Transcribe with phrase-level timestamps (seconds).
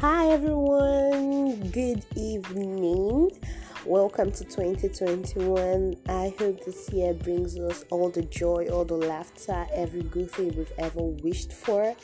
[0.00, 3.38] Hi everyone, good evening.
[3.84, 5.94] Welcome to 2021.
[6.08, 10.56] I hope this year brings us all the joy, all the laughter, every good thing
[10.56, 11.94] we've ever wished for.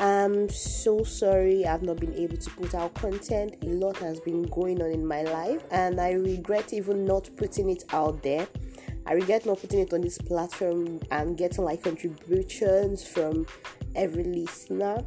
[0.00, 3.56] I'm so sorry I've not been able to put out content.
[3.60, 7.68] A lot has been going on in my life, and I regret even not putting
[7.68, 8.48] it out there.
[9.04, 13.46] I regret not putting it on this platform and getting like contributions from
[13.94, 15.04] every listener.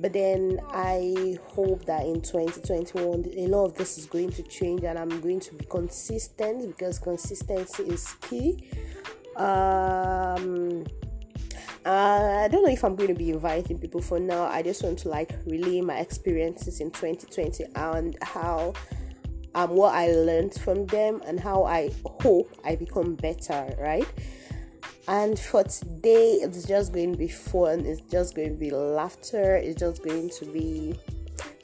[0.00, 4.82] But then I hope that in 2021 a lot of this is going to change
[4.84, 8.70] and I'm going to be consistent because consistency is key.
[9.36, 10.86] Um,
[11.84, 14.44] uh, I don't know if I'm going to be inviting people for now.
[14.44, 18.74] I just want to like relay my experiences in 2020 and how
[19.54, 24.06] um what I learned from them and how I hope I become better, right?
[25.10, 27.80] And for today, it's just going to be fun.
[27.80, 29.56] It's just going to be laughter.
[29.56, 30.94] It's just going to be,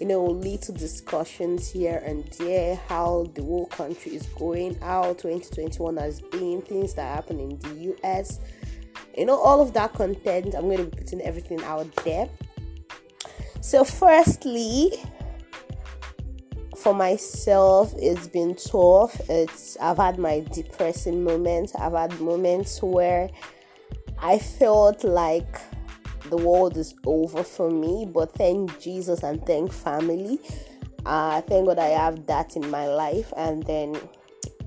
[0.00, 2.74] you know, little discussions here and there.
[2.88, 7.94] How the whole country is going, how 2021 has been, things that happen in the
[7.94, 8.40] US.
[9.16, 10.56] You know, all of that content.
[10.56, 12.28] I'm going to be putting everything out there.
[13.60, 14.90] So, firstly,
[16.76, 19.20] for myself it's been tough.
[19.28, 21.74] It's i've had my depressing moments.
[21.74, 23.30] I've had moments where
[24.18, 25.60] i felt like
[26.30, 30.38] the world is over for me but thank jesus and thank family.
[31.04, 33.96] Uh thank god i have that in my life and then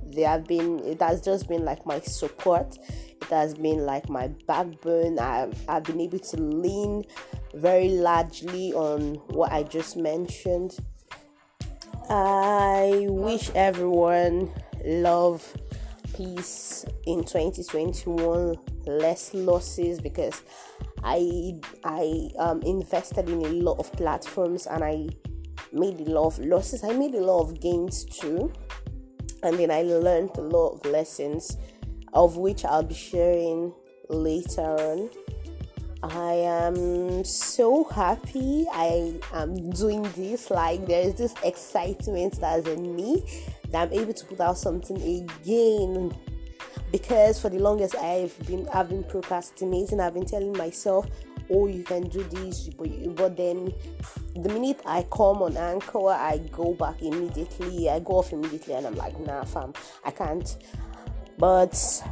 [0.06, 2.78] they have been it has just been like my support.
[3.22, 5.20] It has been like my backbone.
[5.20, 7.06] I've, I've been able to lean
[7.54, 10.78] very largely on what i just mentioned
[12.10, 14.52] I wish everyone
[14.84, 15.46] love,
[16.16, 18.58] peace in 2021,
[18.88, 20.42] less losses because
[21.04, 25.10] I I um invested in a lot of platforms and I
[25.72, 26.84] made a lot of losses.
[26.84, 28.52] I made a lot of gains too,
[29.44, 31.58] and then I learned a lot of lessons,
[32.14, 33.72] of which I'll be sharing
[34.10, 35.12] later on.
[36.02, 40.50] I am so happy I am doing this.
[40.50, 43.24] Like, there is this excitement that's in me
[43.72, 46.16] that I'm able to put out something again.
[46.92, 50.00] Because for the longest I've been I've been procrastinating.
[50.00, 51.06] I've been telling myself,
[51.52, 53.72] "Oh, you can do this," but but then
[54.36, 57.90] the minute I come on Anchor, I go back immediately.
[57.90, 59.74] I go off immediately, and I'm like, "Nah, fam,
[60.04, 60.58] I can't."
[61.38, 62.04] But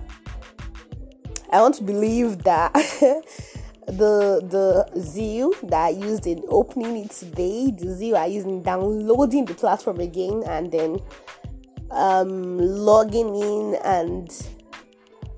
[1.51, 2.75] I want to believe that
[3.87, 8.61] the the zeal that I used in opening it today, the zeal I used in
[8.61, 10.99] downloading the platform again, and then
[11.91, 14.29] um, logging in and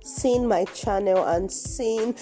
[0.04, 2.16] seeing my channel and seeing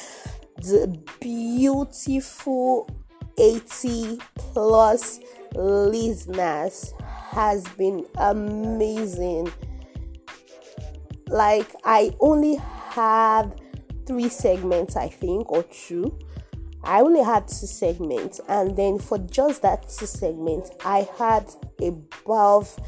[0.58, 2.90] the beautiful
[3.38, 5.20] 80 plus
[5.54, 6.94] listeners
[7.32, 9.52] has been amazing.
[11.28, 13.62] Like I only had
[14.08, 16.18] three segments, I think, or two.
[16.84, 21.46] I only had two segments, and then for just that two segments, I had
[21.82, 22.80] above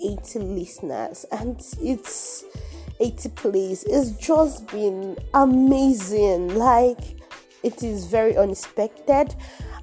[0.00, 2.44] 80 listeners, and it's
[3.00, 3.84] 80 plays.
[3.84, 6.54] It's just been amazing.
[6.54, 7.00] Like,
[7.62, 9.34] it is very unexpected.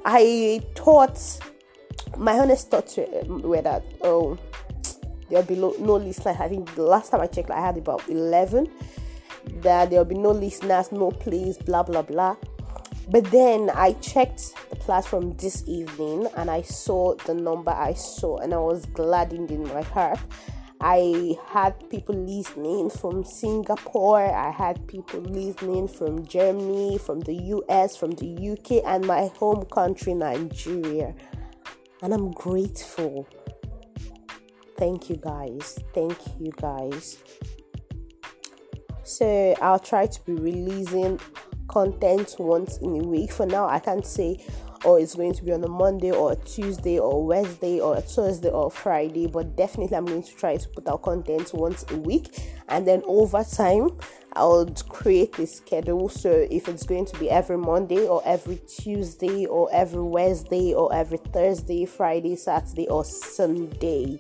[0.06, 1.20] I thought,
[2.18, 4.38] my honest thoughts were that, oh,
[5.30, 6.38] there'll be no listeners.
[6.40, 8.70] I think the last time I checked, I had about 11
[9.64, 12.36] that there'll be no listeners, no plays, blah blah blah.
[13.10, 18.38] But then I checked the platform this evening and I saw the number I saw
[18.38, 20.20] and I was gladdened in my heart.
[20.80, 27.96] I had people listening from Singapore, I had people listening from Germany, from the US,
[27.96, 31.14] from the UK, and my home country, Nigeria.
[32.02, 33.28] And I'm grateful.
[34.78, 35.80] Thank you guys.
[35.94, 37.18] Thank you guys.
[39.04, 41.20] So I'll try to be releasing
[41.68, 43.32] content once in a week.
[43.32, 44.46] For now, I can't say
[44.86, 48.50] oh it's going to be on a Monday or a Tuesday or Wednesday or Thursday
[48.50, 52.38] or Friday, but definitely I'm going to try to put out content once a week
[52.70, 53.90] and then over time
[54.34, 59.46] I'll create a schedule so if it's going to be every Monday or every Tuesday
[59.46, 64.20] or every Wednesday or every Thursday, Friday, Saturday or Sunday.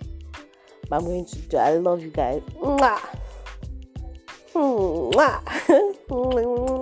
[0.89, 2.41] But I'm going to do I love you guys.
[2.55, 3.22] Mwah!
[4.53, 5.41] 嗯哇，
[6.09, 6.72] 嗯。